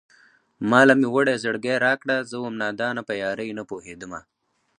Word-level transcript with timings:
ما 0.69 0.81
له 0.89 0.93
مې 0.99 1.07
وړی 1.13 1.35
زړگی 1.43 1.75
راکړه 1.85 2.15
زه 2.29 2.35
وم 2.39 2.55
نادانه 2.61 3.01
په 3.07 3.13
يارۍ 3.21 3.49
نه 3.57 3.63
پوهېدمه 3.69 4.19